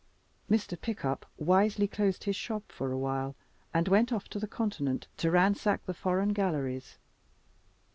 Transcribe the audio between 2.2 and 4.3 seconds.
his shop for a while, and went off